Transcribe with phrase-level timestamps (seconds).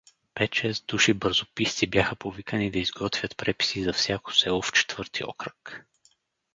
[0.33, 5.87] Пет-шест души бързописци бяха повикани да изготвят преписи за всяко село в четвърти окръг.